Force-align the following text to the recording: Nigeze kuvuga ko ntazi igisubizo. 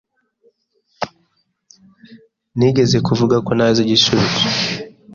Nigeze 2.57 2.97
kuvuga 3.07 3.35
ko 3.45 3.51
ntazi 3.57 3.79
igisubizo. 3.83 4.41